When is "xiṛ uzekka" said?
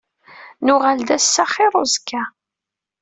1.53-2.23